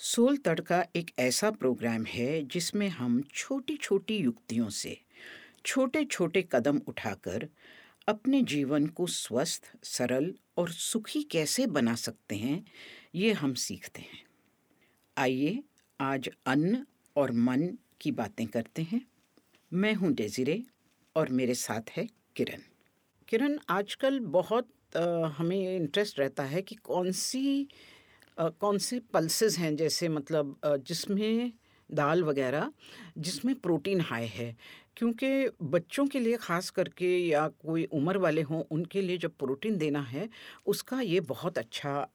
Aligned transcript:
Soul 0.00 0.36
तड़का 0.36 0.84
एक 0.96 1.10
ऐसा 1.18 1.50
programme 1.50 2.04
है 2.04 2.42
जिसमें 2.42 2.88
हम 2.88 3.22
छोटी 3.34 3.76
छोटी 3.76 4.16
युक्तियों 4.16 4.68
से 4.68 5.00
छोटे 5.66 6.04
छोटे 6.04 6.48
कदम 6.52 6.80
उठाकर 6.88 7.48
अपने 8.08 8.42
जीवन 8.42 8.86
को 8.86 9.06
स्वस्थ 9.06 9.72
सरल 9.82 10.34
और 10.56 10.70
सुखी 10.70 11.22
कैसे 11.22 11.66
बना 11.66 11.94
सकते 11.94 12.36
हैं 12.36 12.64
ये 13.14 13.32
हम 13.32 13.54
सीखते 13.54 14.02
हैं। 14.02 14.22
आइए 15.16 15.62
आज 16.00 16.30
अन्न 16.46 16.86
और 17.16 17.32
मन 17.32 17.78
की 18.00 18.12
बातें 18.12 18.46
करते 18.46 18.82
हैं। 18.82 19.06
मैं 19.72 19.94
हूँ 19.94 20.12
डेजिरे 20.12 20.62
और 21.16 21.28
मेरे 21.28 21.54
साथ 21.54 21.90
है 21.90 22.06
किरण। 22.36 22.62
किरण 23.28 23.58
आजकल 23.68 24.18
बहुत 24.20 24.68
आ, 24.96 25.26
हमें 25.26 25.76
इंटरेस्ट 25.76 26.18
रहता 26.18 26.42
है 26.42 26.62
कि 26.62 26.74
कौन 26.74 27.12
सी 27.12 27.68
कौन 28.38 28.78
से 28.78 28.98
पल्सेस 29.14 29.58
हैं 29.58 29.74
जैसे 29.76 30.08
मतलब 30.08 30.56
जिसमें 30.86 31.52
दाल 31.90 32.22
वगैरह 32.24 32.70
जिसमें 33.18 33.54
प्रोटीन 33.56 34.00
हाई 34.00 34.26
है? 34.26 34.56
क्योंकि 34.96 35.48
बच्चों 35.64 36.06
के 36.06 36.20
लिए 36.20 36.36
ख़ास 36.36 36.68
करके 36.70 37.06
या 37.18 37.46
कोई 37.60 37.84
उम्र 37.92 38.18
वाले 38.18 38.42
हों 38.42 38.62
उनके 38.70 39.00
लिए 39.02 39.18
जब 39.18 39.36
प्रोटीन 39.38 39.76
देना 39.78 40.00
है 40.02 40.28
उसका 40.66 41.00
ये 41.00 41.20
बहुत 41.28 41.58
अच्छा 41.58 42.06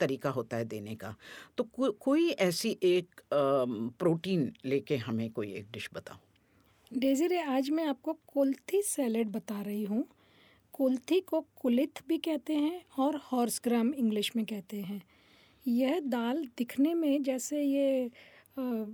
तरीका 0.00 0.30
होता 0.30 0.56
है 0.56 0.64
देने 0.64 0.94
का। 0.94 1.14
तो 1.58 1.64
को, 1.64 1.90
कोई 1.92 2.28
ऐसी 2.30 2.76
एक 2.84 3.20
प्रोटीन 3.32 4.52
लेके 4.64 4.96
हमें 4.98 5.30
कोई 5.30 5.52
एक 5.54 5.70
डिश 5.72 5.88
बताओ। 5.94 6.18
डेजिरे 6.90 7.40
आज 7.42 7.70
मैं 7.70 7.86
आपको 7.86 8.12
कुल्थी 8.28 8.82
सैलेड 8.82 9.28
बता 9.28 9.60
रही 9.62 9.84
हूँ। 9.84 10.04
कुल्थी 10.74 11.20
को 11.22 11.40
कुलिथ 11.56 12.02
भी 12.08 12.18
कहते 12.18 12.54
हैं 12.54 12.82
और 12.98 13.16
हॉर्स 13.24 13.60
ग्राम 13.64 13.92
इंग्लिश 13.94 14.30
में 14.36 14.44
कहते 14.46 14.80
हैं। 14.80 15.00
यह 15.66 16.00
दाल 16.00 16.44
दिखने 16.58 16.94
में 16.94 17.22
जैसे 17.22 17.62
ये 17.62 18.06
आ, 18.58 18.84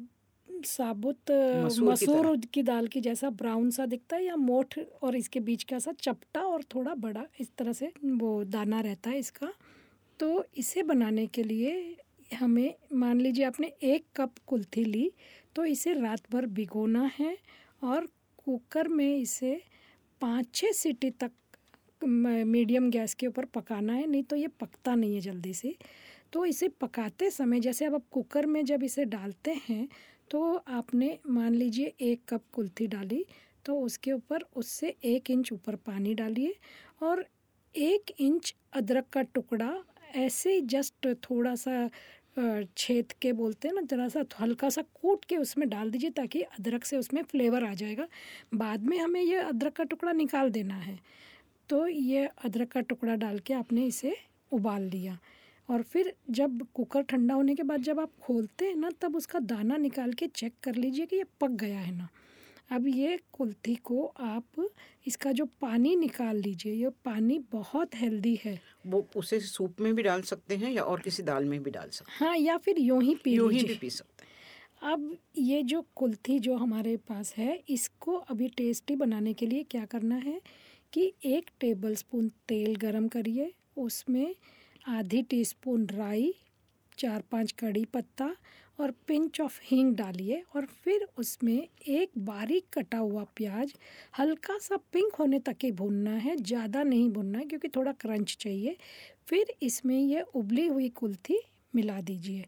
साबुत 0.67 1.30
मसूर, 1.30 1.91
मसूर 1.91 2.37
की, 2.37 2.49
की 2.55 2.63
दाल 2.63 2.87
की 2.87 3.01
जैसा 3.01 3.30
ब्राउन 3.30 3.71
सा 3.71 3.87
दिखता 3.87 4.16
है 4.16 4.24
या 4.24 4.37
मोठ 4.37 4.79
और 5.02 5.16
इसके 5.16 5.41
बीच 5.41 5.63
का 5.65 5.79
सा 5.79 5.93
चपटा 6.01 6.41
और 6.41 6.63
थोड़ा 6.74 6.95
बड़ा 6.95 7.24
इस 7.41 7.51
तरह 7.59 7.73
से 7.73 7.93
वो 8.05 8.43
दाना 8.45 8.80
रहता 8.80 9.11
है 9.11 9.19
इसका। 9.19 9.52
तो 10.21 10.45
इसे 10.57 10.83
बनाने 10.83 11.27
के 11.27 11.43
लिए 11.43 11.96
हमें 12.38 12.74
मान 12.95 13.21
लीजिए 13.21 13.45
आपने 13.45 13.73
एक 13.83 14.05
कप 14.16 14.35
कुल्थी 14.46 14.85
ली 14.85 15.11
तो 15.57 15.65
इसे 15.65 15.93
रात 15.93 16.30
भर 16.33 16.46
भिगोना 16.46 17.11
है 17.18 17.37
और 17.83 18.07
कुकर 18.45 18.89
में 18.89 19.16
इसे 19.16 19.61
पाँच 20.21 20.46
छः 20.55 20.73
सीटी 20.73 21.11
तक 21.11 21.30
मीडियम 22.02 22.91
गैस 22.91 23.15
के 23.15 23.27
ऊपर 23.27 23.45
पकाना 23.45 23.93
है 23.93 24.07
नहीं 24.07 24.23
तो 24.23 24.37
ये 24.37 24.49
पकता 24.61 24.95
नहीं 24.95 25.15
है 25.15 25.21
जल्दी 25.21 25.52
से। 25.55 25.74
तो 26.33 26.45
इसे 26.47 26.69
पकाते 26.80 27.30
समय, 27.30 27.61
जैसे 27.61 27.85
अब 27.85 27.95
आप 27.95 28.02
कुकर 28.11 28.47
में 28.47 28.65
जब 28.65 28.83
इसे 28.83 29.05
डालते 29.07 29.57
हैं 29.69 29.88
तो 30.30 30.55
आपने 30.57 31.19
मान 31.29 31.55
लीजिए 31.55 31.93
एक 32.02 32.21
कप 32.29 32.43
कुल्थी 32.52 32.87
डाली 32.87 33.24
तो 33.65 33.79
उसके 33.80 34.13
ऊपर 34.13 34.45
उससे 34.57 34.95
एक 35.05 35.30
इंच 35.30 35.52
ऊपर 35.52 35.77
पानी 35.87 36.15
डालिए 36.15 36.55
और 37.02 37.24
एक 37.74 38.11
इंच 38.21 38.55
अदरक 38.73 39.09
का 39.13 39.23
टुकड़ा, 39.24 39.73
ऐसे 40.16 40.61
जस्ट 40.63 41.07
थोड़ा 41.23 41.55
सा 41.57 41.89
छेद 42.77 43.13
के 43.23 43.33
बोलते 43.33 43.69
हैं 43.69 43.74
ना 43.74 43.80
ज़रा 43.83 44.09
सा 44.09 44.24
हल्का 44.41 44.69
सा 44.71 44.83
कूट 44.95 45.24
के 45.24 45.37
उसमें 45.37 45.69
डाल 45.69 45.91
दीजिए 45.91 46.11
ताकि 46.11 46.43
अदरक 46.43 46.85
से 46.85 46.96
उसमें 46.96 47.23
फ्लेवर 47.23 47.65
आ 47.65 47.73
जाएगा। 47.74 48.07
बाद 48.55 48.87
में 48.87 48.99
हमें 48.99 49.21
ये 49.21 49.37
अदरक 49.39 49.73
का 49.73 49.85
टुकड़ा 49.85 50.13
निकाल 50.13 50.51
देना 50.51 50.74
है। 50.77 50.99
तो 51.69 51.87
ये 51.87 52.27
अदरक 52.45 52.71
का 52.73 52.80
टुकड़ा 52.83 53.15
डाल 53.17 53.39
के 53.39 53.55
आपने 53.55 53.87
इसे 53.87 54.17
उबाल 54.52 54.83
लिया। 54.85 55.19
और 55.68 55.82
फिर 55.82 56.13
जब 56.30 56.66
कुकर 56.74 57.02
ठंडा 57.02 57.35
होने 57.35 57.55
के 57.55 57.63
बाद 57.63 57.82
जब 57.82 58.01
आप 58.01 58.10
खोलते 58.23 58.65
हैं 58.65 58.74
ना 58.74 58.91
तब 59.01 59.16
उसका 59.16 59.38
दाना 59.38 59.77
निकाल 59.77 60.13
के 60.13 60.27
चेक 60.27 60.55
कर 60.63 60.74
लीजिए 60.74 61.07
कि 61.07 61.16
ये 61.16 61.24
पक 61.41 61.51
गया 61.51 61.79
है 61.79 61.95
ना। 61.96 62.09
अब 62.71 62.87
ये 62.88 63.18
कुल्थी 63.32 63.74
को 63.74 64.05
आप 64.21 64.69
इसका 65.06 65.33
जो 65.33 65.44
पानी 65.60 65.94
निकाल 65.97 66.37
लीजिए 66.37 66.73
ये 66.75 66.91
पानी 67.05 67.39
बहुत 67.53 67.95
हेल्दी 67.95 68.39
है। 68.45 68.59
वो 68.87 69.06
उसे 69.17 69.41
सूप 69.41 69.81
में 69.81 69.95
भी 69.95 70.03
डाल 70.03 70.23
सकते 70.23 70.56
हैं 70.56 70.71
या 70.71 70.83
और 70.83 71.00
किसी 71.00 71.23
दाल 71.23 71.45
में 71.45 71.62
भी 71.62 71.71
डाल 71.71 71.89
सकते 71.89 72.12
हैं? 72.12 72.19
हाँ 72.21 72.37
या 72.37 72.56
फिर 72.56 72.79
यूँ 72.79 73.03
ही 73.03 73.15
पी 73.15 73.34
यूँ 73.34 73.50
ही 73.53 73.62
भी 73.62 73.75
पी 73.75 73.91
सकते 73.91 74.25
हैं। 74.25 74.31
अब 74.93 75.17
ये 75.39 75.62
जो 75.62 75.84
कुल्थी 75.97 76.39
जो 76.39 76.56
हमारे 76.56 76.97
पास 77.09 77.34
है 77.37 77.62
इसको 77.69 78.17
अभी 78.17 78.49
टेस्टी 78.49 78.97
बनाने 78.97 79.33
के 79.33 79.47
लिए 79.47 79.62
क्या 79.62 79.84
करना 79.84 80.17
है 80.17 80.41
कि 80.93 81.12
एक 81.25 81.50
टेबल 81.61 81.94
स्पून 81.94 82.29
तेल 82.49 82.75
गरम 82.77 83.09
करिए 83.09 83.53
उसमें 83.77 84.34
आधी 84.84 85.20
टीस्पून 85.22 85.87
राई 85.91 86.32
चार 86.98 87.22
पाँच 87.31 87.53
कड़ी 87.53 87.84
पत्ता 87.84 88.26
और 88.81 88.91
पिंच 89.06 89.41
ऑफ़ 89.41 89.59
हींग 89.65 89.94
डालिए 89.97 90.43
और 90.56 90.65
फिर 90.84 91.06
उसमें 91.19 91.69
एक 91.88 92.10
बारीक 92.19 92.65
कटा 92.72 92.98
हुआ 92.98 93.25
प्याज 93.37 93.72
हल्का 94.19 94.56
सा 94.59 94.76
पिंक 94.93 95.15
होने 95.15 95.38
तक 95.38 95.56
ही 95.65 95.70
भूनना 95.72 96.15
है। 96.16 96.37
ज़्यादा 96.37 96.82
नहीं 96.82 97.09
भूनना 97.10 97.38
है 97.38 97.44
क्योंकि 97.44 97.69
थोड़ा 97.69 97.93
क्रंच 97.93 98.37
चाहिए। 98.41 98.76
फिर 99.28 99.54
इसमें 99.62 99.98
ये 99.98 100.20
उबली 100.34 100.66
हुई 100.66 100.88
कुल्थी 100.88 101.38
मिला 101.75 102.00
दीजिए। 102.00 102.44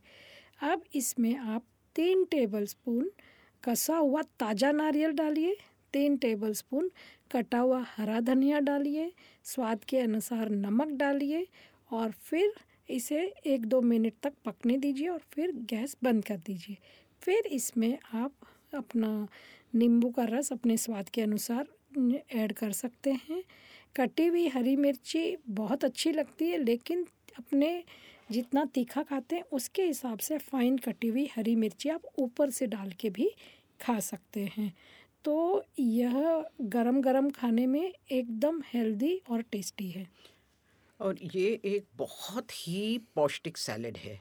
अब 0.62 0.82
इसमें 0.94 1.36
आप 1.36 1.64
तीन 1.96 2.24
टेबल 2.24 2.64
स्पून 2.66 3.10
कसा 3.62 3.96
हुआ 3.96 4.22
ताज़ा 4.38 4.72
नारियल 4.72 5.12
डालिए, 5.12 5.56
तीन 5.92 6.16
टेबलस्पून 6.16 6.90
कटा 7.32 7.58
हुआ 7.58 7.84
हरा 7.88 8.18
धनिया 8.20 8.58
डालिए, 8.60 9.12
स्वाद 9.44 9.84
के 9.84 9.98
अनुसार 9.98 10.48
नमक 10.50 10.88
डालिए 10.98 11.46
और 11.94 12.10
फिर 12.10 12.53
इसे 12.88 13.34
एक 13.47 13.66
दो 13.66 13.81
मिनट 13.81 14.12
तक 14.22 14.32
पकने 14.44 14.77
दीजिए 14.78 15.09
और 15.09 15.21
फिर 15.32 15.53
गैस 15.53 15.97
बंद 16.03 16.25
कर 16.25 16.37
दीजिए। 16.37 16.77
फिर 17.22 17.47
इसमें 17.47 17.99
आप 18.15 18.32
अपना 18.75 19.28
नींबू 19.75 20.10
का 20.10 20.25
रस 20.25 20.53
अपने 20.53 20.77
स्वाद 20.77 21.09
के 21.09 21.22
अनुसार 21.22 21.69
ऐड 22.34 22.53
कर 22.53 22.72
सकते 22.72 23.12
हैं। 23.12 23.43
कटी 23.97 24.27
हुई 24.27 24.49
हरी 24.49 24.77
मिर्ची 24.77 25.37
बहुत 25.49 25.84
अच्छी 25.84 26.12
लगती 26.12 26.50
है, 26.50 26.59
लेकिन 26.65 27.06
अपने 27.38 27.84
जितना 28.32 28.65
तीखा 28.65 29.03
खाते 29.03 29.37
हैं, 29.37 29.44
उसके 29.53 29.82
हिसाब 29.82 30.19
से 30.19 30.38
फाइन 30.38 30.78
कटी 30.78 31.09
हुई 31.09 31.28
हरी 31.37 31.55
मिर्ची 31.56 31.88
आप 31.88 32.03
ऊपर 32.19 32.50
से 32.50 32.66
डाल 32.66 32.91
के 32.91 33.11
भी 33.11 33.31
खा 33.81 33.99
सकते 34.00 34.50
हैं। 34.56 34.72
तो 35.25 35.65
यह 35.78 36.44
गरम 36.61 37.00
गरम 37.00 37.31
खाने 37.31 37.66
में 37.66 37.93
एकदम 38.11 38.62
हेल्दी 38.72 39.21
और 39.31 39.43
टेस्टी 39.43 39.91
है। 39.91 40.06
और 41.00 41.19
ये 41.34 41.49
एक 41.65 41.87
बहुत 41.97 42.53
ही 42.59 42.99
पौष्टिक 43.15 43.59
सैलड 43.59 43.97
है। 43.97 44.21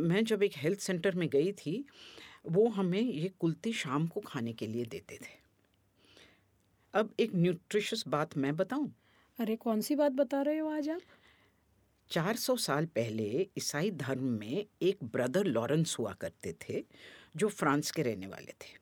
मैं 0.00 0.24
जब 0.24 0.42
एक 0.42 0.52
हेल्थ 0.56 0.78
सेंटर 0.78 1.14
में 1.14 1.28
गई 1.28 1.52
थी 1.52 1.84
वो 2.46 2.68
हमें 2.68 3.00
ये 3.00 3.28
कुल्ती 3.40 3.72
शाम 3.72 4.06
को 4.06 4.20
खाने 4.20 4.52
के 4.52 4.66
लिए 4.66 4.84
देते 4.84 5.16
थे। 5.16 5.36
अब 6.94 7.14
एक 7.20 7.34
न्यूट्रिशियस 7.34 8.04
बात 8.08 8.36
मैं 8.36 8.56
बताऊँ? 8.56 8.92
अरे 9.38 9.56
कौन 9.56 9.80
सी 9.80 9.94
बात 9.94 10.12
बता 10.12 10.42
रहे 10.42 10.58
हो 10.58 10.68
आज 10.68 10.88
आप? 10.88 11.00
400 12.10 12.56
साल 12.56 12.86
पहले 12.86 13.46
ईसाई 13.58 13.90
धर्म 13.90 14.24
में 14.38 14.64
एक 14.82 15.04
ब्रदर 15.04 15.44
लॉरेंस 15.44 15.96
हुआ 15.98 16.12
करते 16.12 16.54
थे 16.62 16.82
जो 17.36 17.48
फ्रांस 17.48 17.90
के 17.90 18.02
रहने 18.02 18.26
वाले 18.26 18.52
थे। 18.52 18.76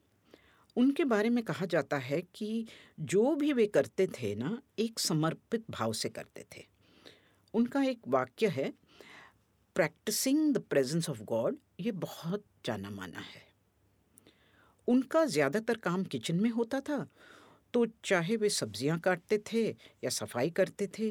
उनके 0.76 1.04
बारे 1.04 1.30
में 1.30 1.42
कहा 1.44 1.66
जाता 1.66 1.96
है 1.98 2.20
कि 2.34 2.66
जो 3.00 3.34
भी 3.34 3.52
वे 3.52 3.66
करते 3.66 4.06
थे 4.06 4.34
ना 4.34 4.60
एक 4.78 4.98
समर्पित 4.98 5.64
भाव 5.70 5.92
से 5.92 6.08
करते 6.08 6.44
थे। 6.56 6.64
उनका 7.56 7.82
एक 7.84 8.08
वाक्य 8.08 8.48
है 8.48 8.72
practicing 9.76 10.52
the 10.54 10.58
presence 10.70 11.08
of 11.10 11.22
God 11.24 11.56
ये 11.80 11.92
बहुत 11.94 12.44
जाना 12.64 12.90
माना 12.90 13.20
है। 13.20 13.44
उनका 14.88 15.24
ज़्यादातर 15.26 15.76
काम 15.78 16.04
किचन 16.04 16.40
में 16.40 16.50
होता 16.50 16.80
था 16.80 17.06
तो 17.74 17.86
चाहे 18.04 18.36
वे 18.36 18.48
सब्ज़ियाँ 18.50 18.98
काटते 18.98 19.38
थे 19.52 19.64
या 20.04 20.10
सफ़ाई 20.10 20.50
करते 20.50 20.86
थे, 20.88 21.10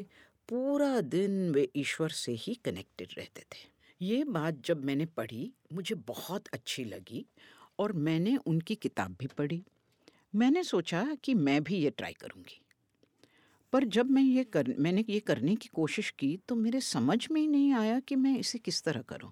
पूरा 0.50 1.00
दिन 1.02 1.52
वे 1.52 1.68
ईश्वर 1.76 2.10
से 2.10 2.32
ही 2.34 2.54
कनेक्टेड 2.66 3.14
रहते 3.18 3.42
थे। 3.44 3.68
ये 4.02 4.24
बात 4.26 4.62
जब 4.66 4.84
मैंने 4.86 5.06
पढ़ी, 5.08 5.52
मुझे 5.74 5.96
बहुत 5.98 6.48
अच्छी 6.54 6.84
लगी 6.84 7.26
और 7.80 7.94
मैंने 7.94 8.36
उनकी 8.38 8.76
किताब 8.76 9.16
भी 9.20 9.28
पढ़ी। 9.38 9.64
मैंने 10.36 10.64
सोचा 10.64 11.06
कि 11.24 11.34
मैं 11.34 11.64
भी 11.64 11.78
ये 11.78 11.90
ट्राई 11.90 12.14
करूँगी। 12.14 12.60
पर 13.76 13.84
जब 13.84 14.12
मैं 14.12 14.22
ये 14.22 14.44
कर, 14.44 14.76
मैंने 14.80 15.06
ये 15.10 15.20
करने 15.20 15.56
की 15.56 15.70
कोशिश 15.74 16.10
की 16.10 16.40
तो 16.48 16.56
मेरे 16.56 16.82
समझ 16.82 17.28
में 17.32 17.42
ही 17.42 17.48
नहीं 17.48 17.74
आया 17.74 18.00
कि 18.00 18.16
मैं 18.16 18.40
इसे 18.40 18.60
किस 18.60 18.84
तरह 18.84 19.02
करूँ। 19.02 19.32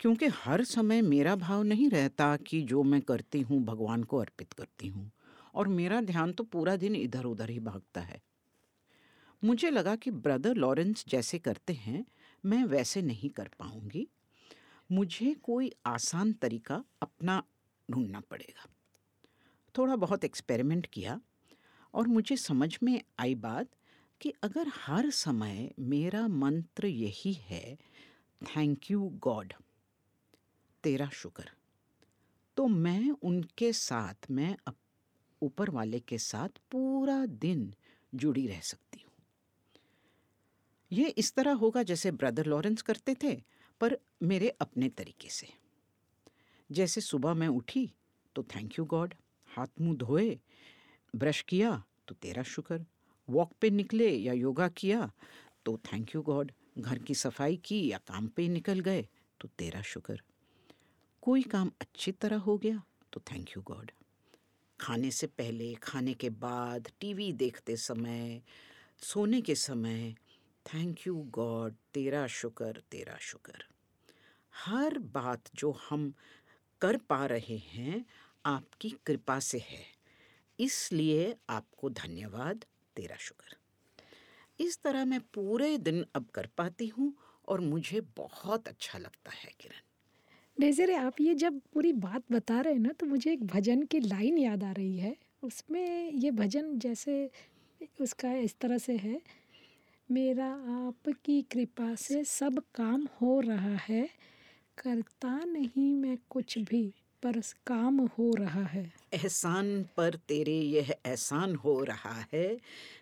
क्योंकि 0.00 0.26
हर 0.26 0.64
समय 0.64 1.02
मेरा 1.02 1.36
भाव 1.36 1.62
नहीं 1.62 1.90
रहता 1.90 2.36
कि 2.36 2.62
जो 2.62 2.82
मैं 2.82 3.00
करती 3.00 3.40
हूँ, 3.40 3.64
भगवान 3.64 4.04
को 4.04 4.16
अर्पित 4.16 4.52
करती 4.52 4.88
हूँ। 4.88 5.12
और 5.54 5.68
मेरा 5.68 6.00
ध्यान 6.00 6.32
तो 6.32 6.44
पूरा 6.44 6.76
दिन 6.76 6.96
इधर 6.96 7.24
उधर 7.24 7.50
ही 7.50 7.60
भागता 7.60 8.00
है। 8.00 8.22
मुझे 9.44 9.70
लगा 9.70 9.96
कि 9.96 10.10
ब्रदर 10.10 10.54
लॉरेंस 10.54 11.04
जैसे 11.08 11.38
करते 11.38 11.72
हैं, 11.72 12.06
मैं 12.44 12.64
वैसे 12.64 13.02
नहीं 13.02 13.30
कर 13.30 13.50
पाऊँगी। 13.58 14.08
मुझे 14.92 15.34
कोई 15.34 15.72
आसान 15.86 16.32
तरीका 16.32 16.84
अपना 17.02 17.42
ढूंढना 17.90 18.20
पड़ेगा। 18.20 18.68
थोड़ा 19.78 19.96
बहुत 19.96 20.24
एक्सपेरिमेंट 20.24 20.86
किया। 20.86 21.20
और 21.94 22.06
मुझे 22.06 22.36
समझ 22.36 22.78
में 22.82 23.00
आई 23.18 23.34
बात 23.34 23.68
कि 24.20 24.32
अगर 24.42 24.70
हर 24.74 25.10
समय 25.10 25.70
मेरा 25.78 26.28
मंत्र 26.28 26.86
यही 26.86 27.32
है 27.32 27.78
थैंक 28.42 28.90
यू 28.90 29.10
गॉड 29.22 29.52
तेरा 30.84 31.08
शुक्र। 31.12 31.50
तो 32.56 32.66
मैं 32.66 33.10
उनके 33.10 33.72
साथ, 33.72 34.30
मैं 34.30 34.56
ऊपर 35.42 35.70
वाले 35.70 36.00
के 36.00 36.18
साथ 36.18 36.48
पूरा 36.70 37.26
दिन 37.26 37.72
जुड़ी 38.14 38.46
रह 38.46 38.60
सकती 38.60 39.00
हूँ। 39.00 39.10
ये 40.92 41.08
इस 41.08 41.34
तरह 41.34 41.52
होगा 41.52 41.82
जैसे 41.82 42.10
ब्रदर 42.10 42.46
लॉरेंस 42.46 42.82
करते 42.82 43.14
थे, 43.14 43.34
पर 43.80 43.98
मेरे 44.22 44.48
अपने 44.48 44.88
तरीके 44.88 45.28
से। 45.28 45.48
जैसे 46.70 47.00
सुबह 47.00 47.34
मैं 47.34 47.48
उठी 47.48 47.90
तो 48.36 48.42
थैंक 48.42 48.78
यू 48.78 48.84
गॉड 48.84 49.14
हाथ 49.56 49.80
मुँह 49.80 49.96
धोए 49.96 50.38
ब्रश 51.14 51.40
किया 51.42 51.82
तो 52.08 52.14
तेरा 52.14 52.42
शुक्र। 52.42 52.84
वॉक 53.28 53.52
पे 53.60 53.70
निकले 53.70 54.10
या 54.10 54.32
योगा 54.32 54.68
किया 54.68 55.10
तो 55.66 55.76
थैंक 55.84 56.14
यू 56.14 56.22
गॉड 56.22 56.52
घर 56.78 56.98
की 56.98 57.14
सफ़ाई 57.14 57.56
की 57.56 57.86
या 57.90 57.98
काम 57.98 58.26
पे 58.26 58.48
निकल 58.48 58.80
गए 58.80 59.06
तो 59.40 59.48
तेरा 59.58 59.82
शुक्र। 59.82 60.20
कोई 61.22 61.42
काम 61.42 61.70
अच्छी 61.80 62.12
तरह 62.12 62.38
हो 62.38 62.56
गया 62.58 62.82
तो 63.12 63.20
थैंक 63.32 63.50
यू 63.50 63.62
गॉड 63.62 63.90
खाने 64.80 65.10
से 65.10 65.26
पहले, 65.26 65.72
खाने 65.74 66.14
के 66.14 66.30
बाद 66.30 66.88
टीवी 67.00 67.32
देखते 67.32 67.76
समय, 67.76 68.40
सोने 69.02 69.40
के 69.40 69.54
समय 69.54 70.14
थैंक 70.66 71.06
यू 71.06 71.14
गॉड 71.30 71.74
तेरा 71.94 72.26
शुक्र 72.26 72.82
तेरा 72.90 73.16
शुक्र। 73.20 73.64
हर 74.54 74.98
बात 74.98 75.50
जो 75.54 75.70
हम 75.88 76.12
कर 76.80 76.96
पा 76.96 77.24
रहे 77.26 77.56
हैं, 77.56 78.04
आपकी 78.44 78.90
कृपा 79.06 79.38
से 79.40 79.58
है। 79.58 79.84
इसलिए 80.62 81.34
आपको 81.50 81.90
धन्यवाद। 81.90 82.64
तेरा 82.96 83.16
शुक्र। 83.20 83.56
इस 84.58 84.78
तरह 84.82 85.04
मैं 85.04 85.20
पूरे 85.34 85.76
दिन 85.78 86.04
अब 86.14 86.26
कर 86.34 86.48
पाती 86.56 86.86
हूँ 86.88 87.12
और 87.48 87.60
मुझे 87.60 88.00
बहुत 88.16 88.68
अच्छा 88.68 88.98
लगता 88.98 89.30
है, 89.32 89.50
किरण। 89.60 89.80
डेजरे, 90.56 90.94
आप 90.94 91.20
ये 91.20 91.34
जब 91.34 91.60
पूरी 91.74 91.92
बात 91.92 92.32
बता 92.32 92.60
रहे 92.60 92.72
हैं 92.72 92.80
ना 92.80 92.92
तो 92.92 93.06
मुझे 93.06 93.32
एक 93.32 93.46
भजन 93.46 93.82
की 93.82 94.00
लाइन 94.00 94.38
याद 94.38 94.64
आ 94.64 94.72
रही 94.72 94.98
है। 94.98 95.16
उसमें 95.42 96.12
ये 96.12 96.30
भजन 96.30 96.78
जैसे 96.78 97.30
उसका 98.00 98.32
इस 98.34 98.58
तरह 98.60 98.78
से 98.78 98.96
है, 98.96 99.20
मेरा 100.08 100.46
आपकी 100.80 101.40
कृपा 101.42 101.94
से 101.94 102.22
सब 102.24 102.62
काम 102.74 103.06
हो 103.20 103.38
रहा 103.40 103.76
है, 103.78 104.08
करता 104.78 105.36
नहीं 105.44 105.94
मैं 105.94 106.16
कुछ 106.30 106.58
भी, 106.60 106.84
पर 107.22 107.40
काम 107.66 108.00
हो 108.08 108.30
रहा 108.34 108.64
है। 108.66 108.90
एहसान 109.14 109.84
पर 109.96 110.14
तेरे 110.14 110.60
यह 110.60 110.94
एहसान 111.06 111.54
हो 111.54 111.84
रहा 111.84 112.24
है 112.32 112.60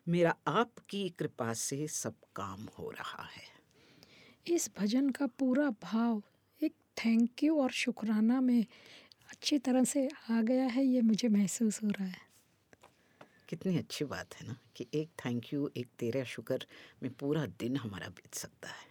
मेरा 0.08 0.36
आपकी 0.46 1.08
कृपा 1.08 1.52
से 1.54 1.88
सब 1.88 2.14
काम 2.36 2.68
हो 2.78 2.90
रहा 2.90 3.22
है। 3.22 3.42
इस 4.46 4.70
भजन 4.78 5.10
का 5.10 5.26
पूरा 5.26 5.70
भाव 5.70 6.22
एक 6.62 6.72
थैंक 6.72 7.42
यू 7.42 7.60
और 7.60 7.70
शुक्राना 7.70 8.40
में 8.40 8.66
अच्छी 9.30 9.58
तरह 9.58 9.84
से 9.84 10.08
आ 10.30 10.42
गया 10.42 10.64
है 10.64 10.84
ये 10.84 11.00
मुझे 11.00 11.28
महसूस 11.28 11.82
हो 11.84 11.88
रहा 11.88 12.06
है। 12.06 12.28
कितनी 13.48 13.78
अच्छी 13.78 14.04
बात 14.04 14.34
है 14.34 14.46
ना 14.46 14.56
कि 14.76 14.86
एक 14.94 15.08
थैंक 15.26 15.52
यू 15.52 15.70
एक 15.76 15.88
तेरा 15.98 16.24
शुक्र 16.24 16.66
में 17.02 17.14
पूरा 17.14 17.46
दिन 17.46 17.76
हमारा 17.76 18.08
बीत 18.08 18.34
सकता 18.34 18.68
है। 18.68 18.88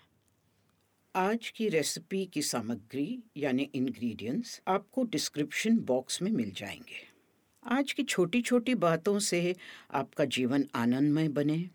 आज 1.16 1.50
की 1.50 1.70
रेसिपी 1.70 2.26
की 2.26 2.42
सामग्री 2.42 3.24
यानी 3.38 3.64
इंग्रेडिएंट्स 3.64 4.62
आपको 4.68 5.04
डिस्क्रिप्शन 5.04 5.78
बॉक्स 5.78 6.22
में 6.22 6.32
मिल 6.32 6.52
जाएँगे। 6.52 7.09
आज 7.70 7.92
की 7.94 8.04
छोटी 8.04 8.42
छोटी 8.42 8.74
बातों 8.76 9.18
से 9.20 9.56
आपका 9.94 10.26
जीवन 10.26 10.66
आनंदमय 10.76 11.28
बने। 11.28 11.70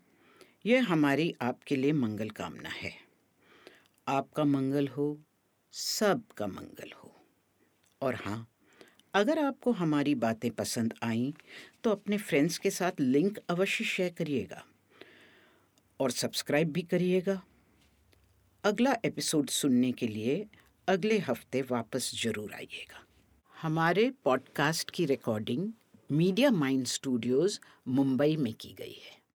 यह 0.65 0.91
हमारी 0.91 1.33
आपके 1.41 1.75
लिए 1.75 1.93
मंगल 1.93 2.29
कामना 2.29 2.69
है। 2.69 2.91
आपका 4.07 4.43
मंगल 4.43 4.87
हो, 4.87 5.17
सबका 5.73 6.47
मंगल 6.47 6.91
हो। 6.97 7.11
और 8.01 8.15
हाँ 8.15 8.47
अगर 9.13 9.39
आपको 9.39 9.71
हमारी 9.71 10.15
बातें 10.15 10.49
पसंद 10.51 10.93
आईं 11.03 11.31
तो 11.83 11.91
अपने 11.91 12.17
फ्रेंड्स 12.17 12.57
के 12.57 12.69
साथ 12.69 12.99
लिंक 12.99 13.37
अवश्य 13.49 13.83
शेयर 13.83 14.13
करिएगा। 14.17 14.63
और 15.99 16.11
सब्सक्राइब 16.11 16.71
भी 16.71 16.81
करिएगा। 16.81 17.41
अगला 18.63 18.95
एपिसोड 19.05 19.49
सुनने 19.51 19.91
के 19.91 20.07
लिए 20.07 20.45
अगले 20.87 21.19
हफ़्ते 21.19 21.61
वापस 21.61 22.11
ज़रूर 22.23 22.53
आइएगा। 22.53 23.01
हमारे 23.55 24.11
पॉडकास्ट 24.23 24.91
की 24.91 25.05
recording 25.05 25.71
Media 26.11 26.51
Mind 26.51 26.85
Studios 26.85 27.59
Mumbai 27.87 28.35
में 28.35 28.53
की 28.53 28.75
गई 28.79 29.01
है। 29.05 29.24